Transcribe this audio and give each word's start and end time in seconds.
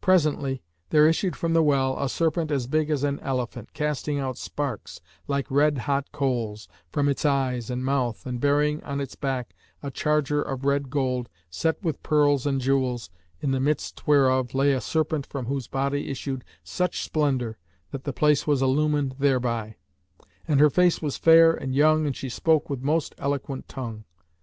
Presently, 0.00 0.62
there 0.88 1.06
issued 1.06 1.36
from 1.36 1.52
the 1.52 1.62
well 1.62 2.02
a 2.02 2.08
serpent 2.08 2.50
as 2.50 2.66
big 2.66 2.88
as 2.88 3.04
an 3.04 3.20
elephant, 3.20 3.74
casting 3.74 4.18
out 4.18 4.38
sparks, 4.38 5.02
like 5.28 5.50
red 5.50 5.76
hot 5.76 6.10
coals, 6.10 6.68
from 6.90 7.06
its 7.06 7.26
eyes 7.26 7.68
and 7.68 7.84
mouth 7.84 8.24
and 8.24 8.40
bearing 8.40 8.82
on 8.82 8.98
its 8.98 9.14
back 9.14 9.52
a 9.82 9.90
charger 9.90 10.40
of 10.40 10.64
red 10.64 10.88
gold, 10.88 11.28
set 11.50 11.82
with 11.82 12.02
pearls 12.02 12.46
and 12.46 12.62
jewels, 12.62 13.10
in 13.42 13.50
the 13.50 13.60
midst 13.60 14.06
whereof 14.06 14.54
lay 14.54 14.72
a 14.72 14.80
serpent 14.80 15.26
from 15.26 15.44
whose 15.44 15.68
body 15.68 16.08
issued 16.08 16.44
such 16.62 17.04
splendour 17.04 17.58
that 17.90 18.04
the 18.04 18.12
place 18.14 18.46
was 18.46 18.62
illumined 18.62 19.14
thereby; 19.18 19.76
and 20.48 20.60
her 20.60 20.70
face 20.70 21.02
was 21.02 21.18
fair 21.18 21.52
and 21.52 21.74
young 21.74 22.06
and 22.06 22.16
she 22.16 22.30
spoke 22.30 22.70
with 22.70 22.80
most 22.80 23.14
eloquent 23.18 23.68
tongue. 23.68 24.04